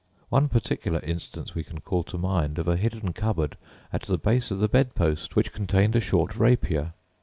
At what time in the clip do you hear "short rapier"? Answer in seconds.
6.01-6.93